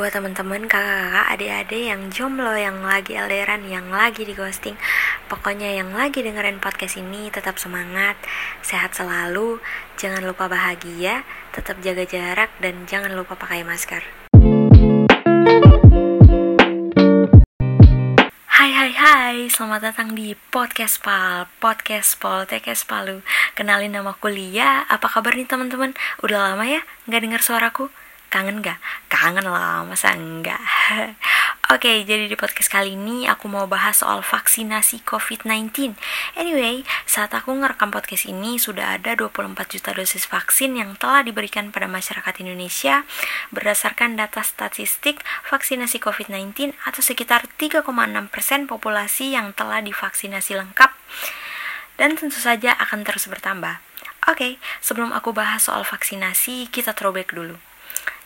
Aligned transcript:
buat 0.00 0.16
teman-teman 0.16 0.64
kakak-kakak 0.64 1.26
adik-adik 1.36 1.92
yang 1.92 2.08
jomblo 2.08 2.56
yang 2.56 2.80
lagi 2.80 3.20
LDRan 3.20 3.68
yang 3.68 3.92
lagi 3.92 4.24
di 4.24 4.32
ghosting 4.32 4.72
pokoknya 5.28 5.76
yang 5.76 5.92
lagi 5.92 6.24
dengerin 6.24 6.56
podcast 6.56 6.96
ini 6.96 7.28
tetap 7.28 7.60
semangat 7.60 8.16
sehat 8.64 8.96
selalu 8.96 9.60
jangan 10.00 10.24
lupa 10.24 10.48
bahagia 10.48 11.20
tetap 11.52 11.84
jaga 11.84 12.08
jarak 12.08 12.48
dan 12.64 12.88
jangan 12.88 13.12
lupa 13.12 13.36
pakai 13.36 13.60
masker 13.60 14.00
Hai 18.48 18.72
hai 18.72 18.92
hai, 18.96 19.36
selamat 19.52 19.92
datang 19.92 20.16
di 20.16 20.32
Podcast 20.48 21.04
Pal, 21.04 21.44
Podcast 21.60 22.16
Pol, 22.16 22.48
TKS 22.48 22.88
Palu 22.88 23.20
Kenalin 23.52 23.92
nama 23.92 24.16
kuliah, 24.16 24.88
apa 24.88 25.12
kabar 25.12 25.36
nih 25.36 25.44
teman-teman? 25.44 25.92
Udah 26.24 26.56
lama 26.56 26.64
ya 26.64 26.80
nggak 27.04 27.20
dengar 27.20 27.44
suaraku? 27.44 27.92
Kangen 28.30 28.62
gak? 28.62 28.78
Kangen 29.10 29.42
lah, 29.42 29.82
masa 29.82 30.14
enggak? 30.14 30.62
Oke, 31.74 32.06
jadi 32.06 32.30
di 32.30 32.38
podcast 32.38 32.70
kali 32.70 32.94
ini 32.94 33.26
aku 33.26 33.50
mau 33.50 33.66
bahas 33.66 34.06
soal 34.06 34.22
vaksinasi 34.22 35.02
COVID-19. 35.02 35.98
Anyway, 36.38 36.86
saat 37.10 37.34
aku 37.34 37.50
ngerekam 37.50 37.90
podcast 37.90 38.30
ini 38.30 38.54
sudah 38.54 38.94
ada 38.94 39.18
24 39.18 39.54
juta 39.66 39.90
dosis 39.90 40.30
vaksin 40.30 40.78
yang 40.78 40.94
telah 40.94 41.26
diberikan 41.26 41.74
pada 41.74 41.90
masyarakat 41.90 42.42
Indonesia 42.46 43.02
berdasarkan 43.50 44.14
data 44.14 44.46
statistik 44.46 45.26
vaksinasi 45.50 45.98
COVID-19 45.98 46.74
atau 46.86 47.02
sekitar 47.02 47.50
3,6% 47.58 47.82
populasi 48.70 49.34
yang 49.34 49.50
telah 49.58 49.82
divaksinasi 49.82 50.54
lengkap 50.54 50.94
dan 51.98 52.14
tentu 52.14 52.38
saja 52.38 52.78
akan 52.78 53.02
terus 53.02 53.26
bertambah. 53.26 53.82
Oke, 54.30 54.62
sebelum 54.78 55.10
aku 55.10 55.34
bahas 55.34 55.66
soal 55.66 55.82
vaksinasi, 55.82 56.70
kita 56.70 56.94
throwback 56.94 57.34
dulu. 57.34 57.58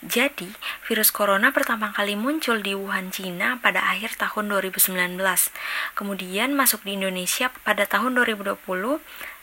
Jadi, 0.05 0.53
virus 0.85 1.09
corona 1.09 1.49
pertama 1.49 1.89
kali 1.89 2.13
muncul 2.13 2.61
di 2.61 2.77
Wuhan, 2.77 3.09
Cina 3.09 3.57
pada 3.65 3.89
akhir 3.89 4.21
tahun 4.21 4.53
2019. 4.53 5.17
Kemudian 5.97 6.53
masuk 6.53 6.85
di 6.85 7.01
Indonesia 7.01 7.49
pada 7.65 7.89
tahun 7.89 8.13
2020 8.21 8.53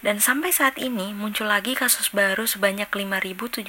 dan 0.06 0.22
sampai 0.22 0.54
saat 0.54 0.78
ini 0.78 1.18
muncul 1.18 1.50
lagi 1.50 1.74
kasus 1.74 2.14
baru 2.14 2.46
sebanyak 2.46 2.94
5.797 2.94 3.66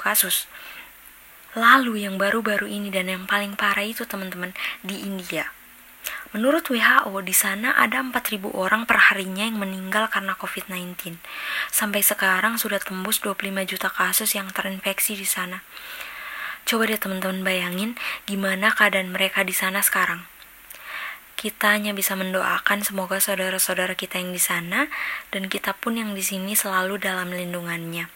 kasus. 0.00 0.48
Lalu 1.52 2.08
yang 2.08 2.16
baru-baru 2.16 2.72
ini 2.72 2.88
dan 2.88 3.12
yang 3.12 3.28
paling 3.28 3.52
parah 3.52 3.84
itu 3.84 4.08
teman-teman 4.08 4.56
di 4.80 5.04
India. 5.04 5.55
Menurut 6.34 6.66
WHO, 6.66 7.14
di 7.22 7.30
sana 7.30 7.78
ada 7.78 8.02
4.000 8.02 8.50
orang 8.50 8.82
perharinya 8.82 9.46
yang 9.46 9.62
meninggal 9.62 10.10
karena 10.10 10.34
COVID-19. 10.34 11.22
Sampai 11.70 12.02
sekarang 12.02 12.58
sudah 12.58 12.82
tembus 12.82 13.22
25 13.22 13.62
juta 13.62 13.86
kasus 13.92 14.34
yang 14.34 14.50
terinfeksi 14.50 15.14
di 15.14 15.28
sana. 15.28 15.62
Coba 16.66 16.90
deh 16.90 16.98
teman-teman 16.98 17.46
bayangin 17.46 17.94
gimana 18.26 18.74
keadaan 18.74 19.14
mereka 19.14 19.46
di 19.46 19.54
sana 19.54 19.86
sekarang. 19.86 20.26
Kita 21.38 21.78
hanya 21.78 21.94
bisa 21.94 22.18
mendoakan 22.18 22.82
semoga 22.82 23.22
saudara-saudara 23.22 23.94
kita 23.94 24.18
yang 24.18 24.34
di 24.34 24.42
sana 24.42 24.90
dan 25.30 25.46
kita 25.46 25.78
pun 25.78 25.94
yang 25.94 26.10
di 26.16 26.26
sini 26.26 26.58
selalu 26.58 26.98
dalam 26.98 27.30
lindungannya. 27.30 28.10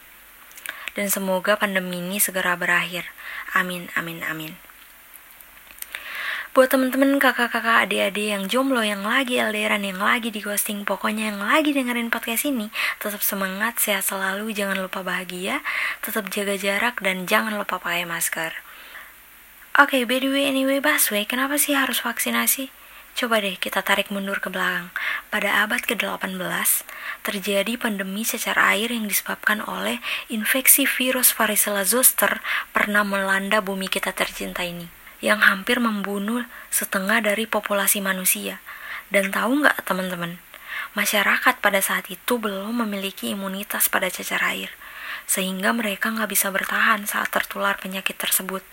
Dan 0.91 1.07
semoga 1.07 1.55
pandemi 1.55 2.03
ini 2.03 2.19
segera 2.19 2.59
berakhir. 2.59 3.07
Amin, 3.55 3.87
amin, 3.95 4.19
amin. 4.27 4.70
Buat 6.51 6.75
temen-temen 6.75 7.15
kakak-kakak 7.15 7.87
adik-adik 7.87 8.27
yang 8.27 8.43
jomblo 8.51 8.83
yang 8.83 9.07
lagi 9.07 9.39
LDRan 9.39 9.87
yang 9.87 10.03
lagi 10.03 10.35
di 10.35 10.43
ghosting 10.43 10.83
pokoknya 10.83 11.31
yang 11.31 11.39
lagi 11.39 11.71
dengerin 11.71 12.11
podcast 12.11 12.43
ini 12.43 12.67
tetap 12.99 13.23
semangat 13.23 13.79
sehat 13.79 14.03
selalu 14.03 14.51
jangan 14.51 14.83
lupa 14.83 14.99
bahagia 14.99 15.63
tetap 16.03 16.27
jaga 16.27 16.59
jarak 16.59 16.99
dan 16.99 17.23
jangan 17.23 17.55
lupa 17.55 17.79
pakai 17.79 18.03
masker. 18.03 18.51
Oke 19.79 19.95
okay, 19.95 20.01
by 20.03 20.19
the 20.19 20.27
way 20.27 20.43
anyway 20.43 20.83
Baswe 20.83 21.23
kenapa 21.23 21.55
sih 21.55 21.71
harus 21.71 22.03
vaksinasi? 22.03 22.67
Coba 23.15 23.39
deh 23.39 23.55
kita 23.55 23.79
tarik 23.79 24.11
mundur 24.11 24.43
ke 24.43 24.51
belakang. 24.51 24.91
Pada 25.31 25.63
abad 25.63 25.79
ke-18 25.87 26.35
terjadi 27.23 27.79
pandemi 27.79 28.27
cacar 28.27 28.59
air 28.59 28.91
yang 28.91 29.07
disebabkan 29.07 29.63
oleh 29.63 30.03
infeksi 30.27 30.83
virus 30.83 31.31
varicella 31.31 31.87
zoster 31.87 32.43
pernah 32.75 33.07
melanda 33.07 33.63
bumi 33.63 33.87
kita 33.87 34.11
tercinta 34.11 34.67
ini 34.67 34.99
yang 35.21 35.39
hampir 35.41 35.77
membunuh 35.77 36.43
setengah 36.73 37.21
dari 37.21 37.45
populasi 37.45 38.01
manusia. 38.01 38.59
Dan 39.13 39.29
tahu 39.29 39.61
nggak 39.61 39.85
teman-teman, 39.85 40.41
masyarakat 40.97 41.61
pada 41.61 41.79
saat 41.79 42.09
itu 42.09 42.41
belum 42.41 42.83
memiliki 42.83 43.31
imunitas 43.31 43.87
pada 43.87 44.09
cacar 44.09 44.41
air, 44.43 44.73
sehingga 45.29 45.71
mereka 45.71 46.09
nggak 46.11 46.31
bisa 46.31 46.49
bertahan 46.49 47.05
saat 47.05 47.29
tertular 47.29 47.77
penyakit 47.77 48.17
tersebut. 48.17 48.65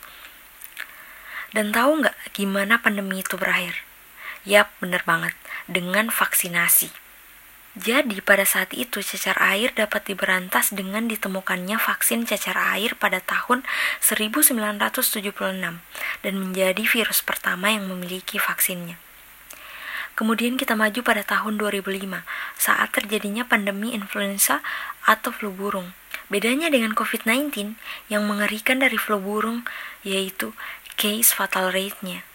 Dan 1.53 1.73
tahu 1.73 2.05
nggak 2.05 2.17
gimana 2.37 2.81
pandemi 2.81 3.25
itu 3.25 3.37
berakhir? 3.41 3.83
Yap, 4.47 4.73
bener 4.81 5.03
banget, 5.05 5.35
dengan 5.67 6.09
vaksinasi. 6.09 7.08
Jadi 7.77 8.25
pada 8.25 8.49
saat 8.49 8.73
itu 8.73 9.05
cacar 9.05 9.37
air 9.45 9.77
dapat 9.77 10.09
diberantas 10.09 10.73
dengan 10.73 11.05
ditemukannya 11.05 11.77
vaksin 11.77 12.25
cacar 12.25 12.57
air 12.57 12.97
pada 12.97 13.21
tahun 13.21 13.61
1976 14.01 15.21
dan 16.25 16.35
menjadi 16.35 16.83
virus 16.89 17.21
pertama 17.21 17.69
yang 17.69 17.85
memiliki 17.91 18.41
vaksinnya. 18.41 18.97
Kemudian 20.19 20.59
kita 20.59 20.75
maju 20.75 20.99
pada 21.07 21.23
tahun 21.23 21.63
2005 21.63 22.27
saat 22.59 22.91
terjadinya 22.91 23.47
pandemi 23.47 23.95
influenza 23.95 24.65
atau 25.07 25.31
flu 25.31 25.55
burung. 25.55 25.95
Bedanya 26.27 26.75
dengan 26.75 26.91
COVID-19 26.97 27.79
yang 28.11 28.27
mengerikan 28.27 28.83
dari 28.83 28.99
flu 28.99 29.23
burung 29.23 29.63
yaitu 30.03 30.51
case 30.99 31.31
fatal 31.31 31.71
rate-nya. 31.71 32.27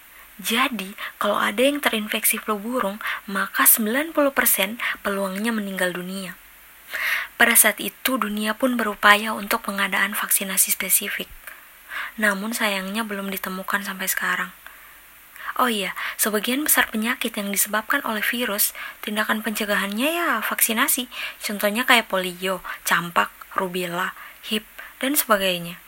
Jadi, 0.42 0.98
kalau 1.22 1.38
ada 1.38 1.62
yang 1.62 1.78
terinfeksi 1.78 2.42
flu 2.42 2.58
burung, 2.58 2.98
maka 3.30 3.70
90% 3.70 4.18
peluangnya 5.06 5.54
meninggal 5.54 5.94
dunia. 5.94 6.34
Pada 7.38 7.54
saat 7.54 7.78
itu, 7.78 8.18
dunia 8.18 8.58
pun 8.58 8.74
berupaya 8.74 9.34
untuk 9.34 9.66
pengadaan 9.66 10.18
vaksinasi 10.18 10.74
spesifik. 10.74 11.30
Namun 12.18 12.54
sayangnya 12.54 13.06
belum 13.06 13.30
ditemukan 13.30 13.86
sampai 13.86 14.10
sekarang. 14.10 14.52
Oh 15.62 15.70
iya, 15.70 15.94
sebagian 16.18 16.66
besar 16.66 16.90
penyakit 16.90 17.38
yang 17.38 17.54
disebabkan 17.54 18.02
oleh 18.10 18.26
virus, 18.26 18.74
tindakan 19.06 19.46
pencegahannya 19.46 20.10
ya 20.18 20.30
vaksinasi. 20.42 21.06
Contohnya 21.46 21.86
kayak 21.86 22.10
polio, 22.10 22.66
campak, 22.82 23.30
rubella, 23.54 24.18
hip, 24.50 24.66
dan 24.98 25.14
sebagainya. 25.14 25.83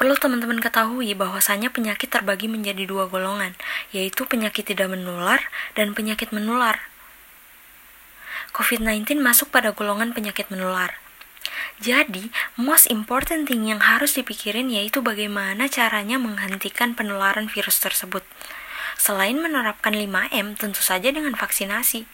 Perlu 0.00 0.16
teman-teman 0.16 0.64
ketahui 0.64 1.12
bahwasanya 1.12 1.68
penyakit 1.68 2.08
terbagi 2.08 2.48
menjadi 2.48 2.88
dua 2.88 3.04
golongan, 3.04 3.52
yaitu 3.92 4.24
penyakit 4.24 4.64
tidak 4.64 4.88
menular 4.88 5.44
dan 5.76 5.92
penyakit 5.92 6.32
menular. 6.32 6.80
COVID-19 8.56 9.20
masuk 9.20 9.52
pada 9.52 9.76
golongan 9.76 10.16
penyakit 10.16 10.48
menular. 10.48 10.96
Jadi, 11.84 12.32
most 12.56 12.88
important 12.88 13.44
thing 13.44 13.68
yang 13.68 13.84
harus 13.84 14.16
dipikirin 14.16 14.72
yaitu 14.72 15.04
bagaimana 15.04 15.68
caranya 15.68 16.16
menghentikan 16.16 16.96
penularan 16.96 17.52
virus 17.52 17.76
tersebut. 17.84 18.24
Selain 18.96 19.36
menerapkan 19.36 19.92
5M, 19.92 20.56
tentu 20.56 20.80
saja 20.80 21.12
dengan 21.12 21.36
vaksinasi. 21.36 22.08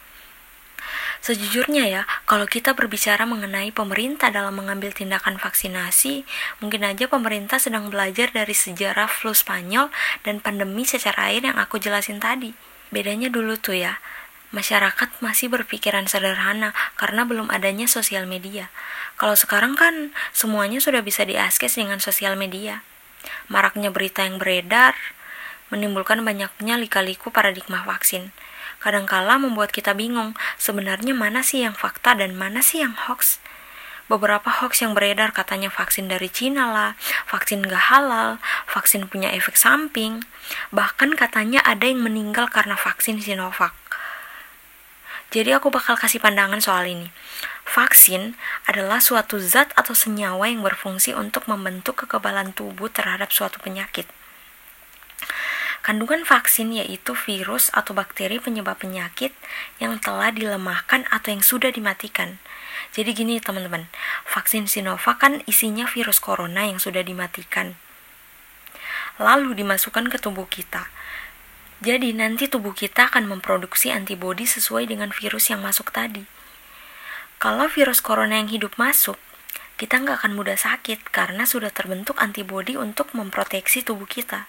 Sejujurnya 1.21 1.89
ya, 1.89 2.01
kalau 2.29 2.45
kita 2.45 2.77
berbicara 2.77 3.25
mengenai 3.25 3.73
pemerintah 3.73 4.29
dalam 4.29 4.55
mengambil 4.55 4.93
tindakan 4.93 5.41
vaksinasi, 5.41 6.23
mungkin 6.61 6.85
aja 6.85 7.09
pemerintah 7.09 7.57
sedang 7.57 7.89
belajar 7.89 8.29
dari 8.31 8.53
sejarah 8.53 9.09
flu 9.09 9.33
Spanyol 9.33 9.89
dan 10.23 10.39
pandemi 10.39 10.85
cacar 10.85 11.17
air 11.17 11.43
yang 11.43 11.57
aku 11.57 11.81
jelasin 11.81 12.21
tadi. 12.21 12.53
Bedanya 12.93 13.27
dulu 13.27 13.59
tuh 13.59 13.75
ya, 13.75 13.99
masyarakat 14.55 15.19
masih 15.19 15.51
berpikiran 15.51 16.07
sederhana 16.07 16.71
karena 16.95 17.27
belum 17.27 17.51
adanya 17.51 17.89
sosial 17.89 18.23
media. 18.29 18.71
Kalau 19.19 19.35
sekarang 19.35 19.75
kan 19.75 20.15
semuanya 20.31 20.79
sudah 20.79 21.03
bisa 21.03 21.27
diakses 21.27 21.75
dengan 21.75 21.99
sosial 21.99 22.39
media. 22.39 22.85
Maraknya 23.51 23.91
berita 23.91 24.23
yang 24.23 24.39
beredar 24.39 24.95
menimbulkan 25.67 26.23
banyaknya 26.23 26.79
lika-liku 26.79 27.27
paradigma 27.27 27.83
vaksin 27.83 28.31
kadangkala 28.83 29.41
membuat 29.41 29.73
kita 29.73 29.97
bingung 29.97 30.37
sebenarnya 30.61 31.13
mana 31.13 31.41
sih 31.41 31.65
yang 31.65 31.73
fakta 31.73 32.17
dan 32.17 32.37
mana 32.37 32.61
sih 32.61 32.81
yang 32.81 32.93
hoax. 32.93 33.41
Beberapa 34.07 34.47
hoax 34.47 34.79
yang 34.79 34.95
beredar 34.95 35.35
katanya 35.35 35.67
vaksin 35.67 36.07
dari 36.07 36.31
Cina 36.31 36.71
lah, 36.71 36.91
vaksin 37.27 37.67
gak 37.67 37.91
halal, 37.91 38.39
vaksin 38.63 39.03
punya 39.11 39.35
efek 39.35 39.59
samping, 39.59 40.23
bahkan 40.71 41.11
katanya 41.11 41.59
ada 41.67 41.83
yang 41.83 41.99
meninggal 41.99 42.47
karena 42.47 42.79
vaksin 42.79 43.19
Sinovac. 43.19 43.75
Jadi 45.27 45.51
aku 45.51 45.67
bakal 45.67 45.99
kasih 45.99 46.23
pandangan 46.23 46.63
soal 46.63 46.87
ini. 46.87 47.11
Vaksin 47.67 48.39
adalah 48.63 49.03
suatu 49.03 49.43
zat 49.43 49.75
atau 49.75 49.91
senyawa 49.91 50.47
yang 50.47 50.63
berfungsi 50.63 51.11
untuk 51.11 51.51
membentuk 51.51 52.07
kekebalan 52.07 52.55
tubuh 52.55 52.87
terhadap 52.87 53.27
suatu 53.35 53.59
penyakit. 53.59 54.07
Kandungan 55.87 56.27
vaksin 56.27 56.75
yaitu 56.75 57.15
virus 57.15 57.71
atau 57.71 57.95
bakteri 57.95 58.43
penyebab 58.43 58.75
penyakit 58.75 59.31
yang 59.79 59.95
telah 60.03 60.35
dilemahkan 60.35 61.07
atau 61.07 61.31
yang 61.31 61.39
sudah 61.39 61.71
dimatikan. 61.71 62.43
Jadi 62.91 63.15
gini 63.15 63.39
teman-teman, 63.39 63.87
vaksin 64.27 64.67
Sinovac 64.67 65.23
kan 65.23 65.39
isinya 65.47 65.87
virus 65.87 66.19
corona 66.19 66.67
yang 66.67 66.75
sudah 66.75 66.99
dimatikan. 67.07 67.79
lalu 69.17 69.63
dimasukkan 69.63 70.11
ke 70.11 70.19
tubuh 70.19 70.45
kita. 70.45 70.91
Jadi 71.79 72.11
nanti 72.13 72.51
tubuh 72.51 72.75
kita 72.75 73.07
akan 73.07 73.25
memproduksi 73.31 73.89
antibodi 73.89 74.43
sesuai 74.43 74.91
dengan 74.91 75.09
virus 75.09 75.49
yang 75.49 75.63
masuk 75.63 75.89
tadi. 75.95 76.27
Kalau 77.39 77.71
virus 77.71 78.03
corona 78.03 78.37
yang 78.37 78.51
hidup 78.51 78.75
masuk, 78.75 79.15
kita 79.79 80.03
nggak 80.03 80.19
akan 80.21 80.35
mudah 80.35 80.59
sakit 80.59 81.09
karena 81.15 81.47
sudah 81.47 81.71
terbentuk 81.71 82.19
antibodi 82.21 82.75
untuk 82.75 83.13
memproteksi 83.15 83.81
tubuh 83.81 84.05
kita. 84.05 84.45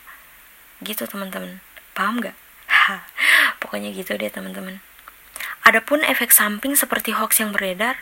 Gitu 0.83 1.05
teman-teman. 1.07 1.63
Paham 1.95 2.23
nggak? 2.23 2.37
Pokoknya 3.61 3.91
gitu 3.95 4.15
deh 4.15 4.31
teman-teman. 4.31 4.81
Adapun 5.67 6.01
efek 6.01 6.33
samping 6.33 6.73
seperti 6.79 7.13
hoax 7.13 7.45
yang 7.45 7.53
beredar, 7.53 8.01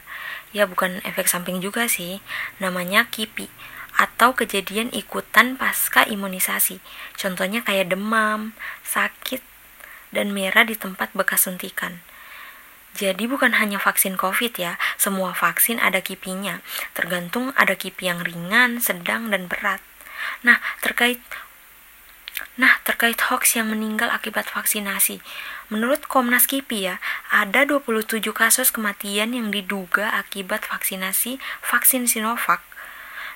ya 0.55 0.71
bukan 0.71 1.03
efek 1.03 1.27
samping 1.27 1.59
juga 1.59 1.91
sih, 1.91 2.23
namanya 2.63 3.11
KIPI 3.11 3.51
atau 3.97 4.37
kejadian 4.37 4.93
ikutan 4.93 5.57
pasca 5.57 6.05
imunisasi. 6.05 6.85
Contohnya 7.17 7.65
kayak 7.65 7.97
demam, 7.97 8.53
sakit, 8.85 9.41
dan 10.13 10.31
merah 10.37 10.69
di 10.69 10.77
tempat 10.77 11.11
bekas 11.17 11.49
suntikan. 11.49 12.05
Jadi 12.97 13.29
bukan 13.29 13.61
hanya 13.61 13.77
vaksin 13.77 14.17
COVID 14.17 14.57
ya, 14.57 14.81
semua 14.97 15.37
vaksin 15.37 15.77
ada 15.77 16.01
kipinya. 16.01 16.65
Tergantung 16.97 17.53
ada 17.53 17.77
kipi 17.77 18.09
yang 18.09 18.25
ringan, 18.25 18.81
sedang, 18.81 19.29
dan 19.29 19.53
berat. 19.53 19.85
Nah, 20.41 20.65
terkait 20.81 21.21
Nah, 22.61 22.81
terkait 22.85 23.17
hoax 23.29 23.57
yang 23.57 23.73
meninggal 23.73 24.13
akibat 24.13 24.45
vaksinasi. 24.49 25.25
Menurut 25.73 26.05
Komnas 26.05 26.45
KIPI 26.45 26.79
ya, 26.93 26.97
ada 27.33 27.65
27 27.65 28.21
kasus 28.37 28.69
kematian 28.69 29.33
yang 29.33 29.49
diduga 29.49 30.13
akibat 30.13 30.69
vaksinasi 30.69 31.41
vaksin 31.65 32.05
Sinovac. 32.05 32.61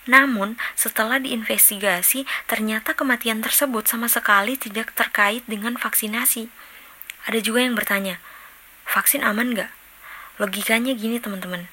Namun, 0.08 0.56
setelah 0.76 1.20
diinvestigasi, 1.20 2.24
ternyata 2.48 2.96
kematian 2.96 3.44
tersebut 3.44 3.84
sama 3.88 4.08
sekali 4.08 4.56
tidak 4.56 4.92
terkait 4.96 5.44
dengan 5.44 5.76
vaksinasi. 5.76 6.48
Ada 7.28 7.40
juga 7.44 7.60
yang 7.64 7.76
bertanya, 7.76 8.16
vaksin 8.88 9.20
aman 9.20 9.52
nggak? 9.52 9.70
Logikanya 10.40 10.96
gini 10.96 11.20
teman-teman, 11.20 11.68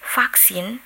vaksin 0.00 0.80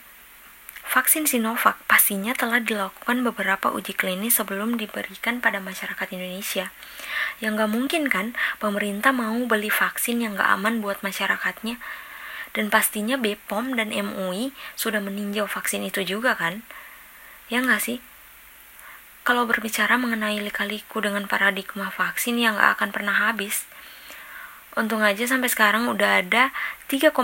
Vaksin 0.88 1.29
Sinovac 1.29 1.76
pastinya 1.85 2.32
telah 2.32 2.64
dilakukan 2.64 3.20
beberapa 3.20 3.69
uji 3.69 3.93
klinis 3.93 4.40
sebelum 4.40 4.81
diberikan 4.81 5.37
pada 5.37 5.61
masyarakat 5.61 6.08
Indonesia. 6.17 6.73
Yang 7.44 7.52
nggak 7.61 7.70
mungkin 7.76 8.02
kan 8.08 8.32
pemerintah 8.56 9.12
mau 9.12 9.37
beli 9.44 9.69
vaksin 9.69 10.25
yang 10.25 10.40
nggak 10.40 10.49
aman 10.49 10.81
buat 10.81 11.05
masyarakatnya. 11.05 11.76
Dan 12.56 12.73
pastinya 12.73 13.20
BPOM 13.20 13.76
dan 13.76 13.93
MUI 13.93 14.56
sudah 14.81 15.05
meninjau 15.05 15.44
vaksin 15.44 15.85
itu 15.85 16.00
juga 16.08 16.32
kan? 16.32 16.64
Ya 17.52 17.61
nggak 17.61 17.85
sih? 17.85 18.00
Kalau 19.29 19.44
berbicara 19.44 20.00
mengenai 20.00 20.40
lika-liku 20.40 21.05
dengan 21.05 21.29
paradigma 21.29 21.93
vaksin 21.93 22.40
yang 22.40 22.56
nggak 22.56 22.81
akan 22.81 22.88
pernah 22.96 23.29
habis, 23.29 23.69
Untung 24.76 25.00
aja 25.00 25.24
sampai 25.24 25.48
sekarang 25.48 25.88
udah 25.88 26.20
ada 26.20 26.52
3,6% 26.92 27.14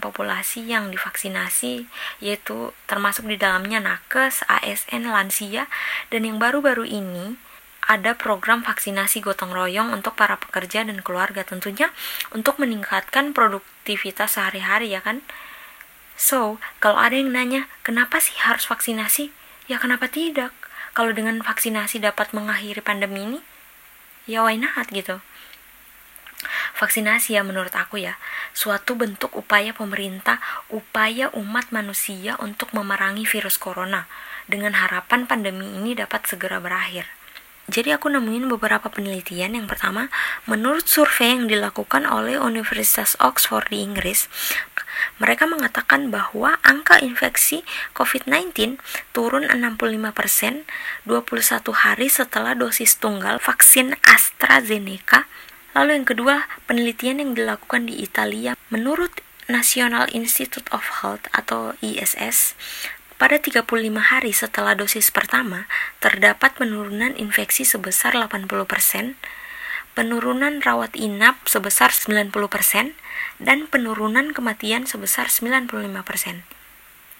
populasi 0.00 0.64
yang 0.64 0.88
divaksinasi, 0.88 1.88
yaitu 2.24 2.72
termasuk 2.88 3.28
di 3.28 3.36
dalamnya 3.36 3.80
nakes, 3.80 4.44
ASN, 4.48 5.08
lansia, 5.08 5.68
dan 6.08 6.24
yang 6.24 6.40
baru-baru 6.40 6.88
ini 6.88 7.36
ada 7.90 8.14
program 8.14 8.62
vaksinasi 8.62 9.18
gotong 9.24 9.50
royong 9.50 9.90
untuk 9.90 10.14
para 10.14 10.38
pekerja 10.38 10.86
dan 10.86 11.02
keluarga 11.02 11.42
tentunya 11.42 11.90
untuk 12.30 12.62
meningkatkan 12.62 13.34
produktivitas 13.34 14.38
sehari-hari 14.38 14.94
ya 14.94 15.02
kan. 15.02 15.24
So, 16.14 16.60
kalau 16.78 17.00
ada 17.00 17.16
yang 17.16 17.32
nanya, 17.32 17.66
kenapa 17.80 18.20
sih 18.20 18.36
harus 18.44 18.68
vaksinasi? 18.68 19.32
Ya 19.66 19.80
kenapa 19.80 20.06
tidak? 20.06 20.52
Kalau 20.92 21.16
dengan 21.16 21.40
vaksinasi 21.40 22.02
dapat 22.02 22.36
mengakhiri 22.36 22.84
pandemi 22.84 23.24
ini, 23.24 23.40
ya 24.28 24.44
why 24.44 24.60
not 24.60 24.86
gitu. 24.92 25.24
Vaksinasi 26.80 27.36
ya 27.36 27.44
menurut 27.44 27.76
aku 27.76 28.00
ya, 28.00 28.16
suatu 28.56 28.96
bentuk 28.96 29.36
upaya 29.36 29.76
pemerintah, 29.76 30.40
upaya 30.72 31.28
umat 31.36 31.68
manusia 31.76 32.40
untuk 32.40 32.72
memerangi 32.72 33.28
virus 33.28 33.60
corona 33.60 34.08
dengan 34.48 34.72
harapan 34.72 35.28
pandemi 35.28 35.76
ini 35.76 35.92
dapat 35.92 36.24
segera 36.24 36.56
berakhir. 36.56 37.04
Jadi 37.70 37.94
aku 37.94 38.10
nemuin 38.10 38.50
beberapa 38.50 38.90
penelitian. 38.90 39.54
Yang 39.54 39.76
pertama, 39.76 40.10
menurut 40.48 40.90
survei 40.90 41.38
yang 41.38 41.46
dilakukan 41.46 42.02
oleh 42.02 42.34
Universitas 42.40 43.14
Oxford 43.22 43.70
di 43.70 43.86
Inggris, 43.86 44.26
mereka 45.22 45.46
mengatakan 45.46 46.10
bahwa 46.10 46.58
angka 46.66 46.98
infeksi 46.98 47.62
COVID-19 47.94 48.80
turun 49.14 49.46
65% 49.46 50.66
21 51.06 51.84
hari 51.86 52.08
setelah 52.10 52.58
dosis 52.58 52.98
tunggal 52.98 53.38
vaksin 53.38 53.94
AstraZeneca 54.02 55.30
Lalu 55.70 56.02
yang 56.02 56.06
kedua, 56.06 56.36
penelitian 56.66 57.22
yang 57.22 57.32
dilakukan 57.38 57.86
di 57.86 58.02
Italia 58.02 58.58
menurut 58.74 59.22
National 59.46 60.10
Institute 60.10 60.66
of 60.74 61.02
Health 61.02 61.26
atau 61.30 61.74
ISS 61.82 62.58
pada 63.20 63.36
35 63.36 63.68
hari 64.00 64.32
setelah 64.32 64.72
dosis 64.72 65.12
pertama 65.12 65.68
terdapat 66.00 66.56
penurunan 66.56 67.12
infeksi 67.20 67.68
sebesar 67.68 68.16
80%, 68.16 68.48
penurunan 69.92 70.64
rawat 70.64 70.96
inap 70.96 71.36
sebesar 71.44 71.92
90%, 71.92 72.96
dan 73.36 73.68
penurunan 73.68 74.32
kematian 74.32 74.88
sebesar 74.88 75.28
95%. 75.28 76.48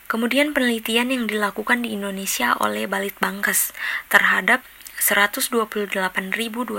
Kemudian 0.09 0.57
penelitian 0.57 1.13
yang 1.13 1.25
dilakukan 1.29 1.85
di 1.85 1.95
Indonesia 1.95 2.57
oleh 2.59 2.89
Balitbangkes 2.89 3.77
terhadap 4.09 4.65
128.290 5.01 6.71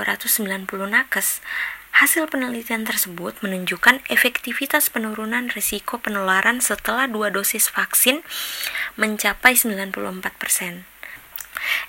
nakes. 0.87 1.41
Hasil 1.91 2.23
penelitian 2.31 2.87
tersebut 2.87 3.35
menunjukkan 3.43 3.99
efektivitas 4.07 4.87
penurunan 4.87 5.51
risiko 5.51 5.99
penularan 5.99 6.63
setelah 6.63 7.09
dua 7.09 7.27
dosis 7.33 7.67
vaksin 7.67 8.23
mencapai 8.95 9.59
94%. 9.59 10.87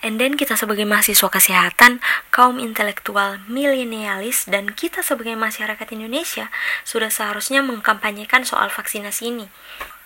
And 0.02 0.18
then 0.18 0.34
kita 0.34 0.58
sebagai 0.58 0.84
mahasiswa 0.84 1.30
kesehatan, 1.30 2.02
kaum 2.34 2.58
intelektual 2.58 3.40
milenialis, 3.46 4.44
dan 4.50 4.74
kita 4.74 5.00
sebagai 5.00 5.38
masyarakat 5.38 5.86
Indonesia 5.94 6.50
sudah 6.82 7.08
seharusnya 7.08 7.62
mengkampanyekan 7.62 8.42
soal 8.42 8.68
vaksinasi 8.68 9.32
ini. 9.32 9.46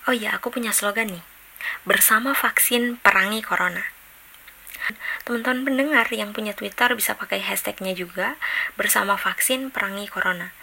Oh 0.07 0.15
iya, 0.15 0.37
aku 0.39 0.53
punya 0.53 0.71
slogan 0.71 1.19
nih. 1.19 1.25
Bersama 1.83 2.37
vaksin 2.37 3.01
perangi 3.03 3.43
corona. 3.43 3.96
Teman-teman 5.27 5.67
pendengar 5.67 6.07
yang 6.15 6.31
punya 6.31 6.55
Twitter 6.55 6.95
bisa 6.95 7.19
pakai 7.19 7.43
hashtagnya 7.43 7.99
juga 7.99 8.39
bersama 8.79 9.19
vaksin 9.19 9.75
perangi 9.75 10.07
corona. 10.07 10.55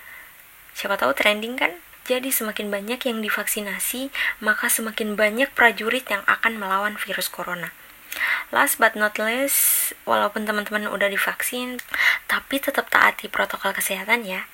Siapa 0.72 0.96
tahu 0.96 1.12
trending 1.12 1.60
kan? 1.60 1.76
Jadi 2.08 2.32
semakin 2.32 2.72
banyak 2.72 3.00
yang 3.04 3.20
divaksinasi, 3.20 4.08
maka 4.40 4.72
semakin 4.72 5.20
banyak 5.20 5.52
prajurit 5.52 6.08
yang 6.08 6.24
akan 6.28 6.60
melawan 6.60 6.96
virus 6.96 7.28
corona. 7.28 7.76
Last 8.56 8.80
but 8.80 8.96
not 8.96 9.20
least, 9.20 9.92
walaupun 10.08 10.48
teman-teman 10.48 10.88
udah 10.88 11.12
divaksin, 11.12 11.84
tapi 12.32 12.64
tetap 12.64 12.88
taati 12.88 13.28
protokol 13.28 13.76
kesehatan 13.76 14.24
ya. 14.24 14.48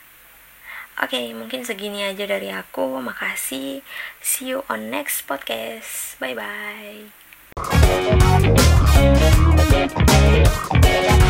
Oke, 0.99 1.15
okay, 1.15 1.31
mungkin 1.37 1.63
segini 1.63 2.03
aja 2.03 2.25
dari 2.25 2.49
aku. 2.51 2.97
Makasih. 2.97 3.85
See 4.19 4.51
you 4.51 4.65
on 4.67 4.89
next 4.91 5.23
podcast. 5.29 6.17
Bye 6.17 6.33
bye. 6.33 7.13
Yeah. 9.97 11.28